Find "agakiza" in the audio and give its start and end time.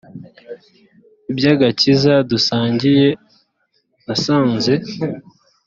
1.53-2.13